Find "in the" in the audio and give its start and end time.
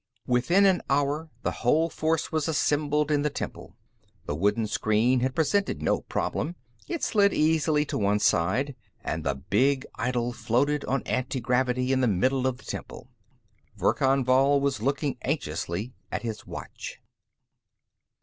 3.11-3.29, 11.93-12.07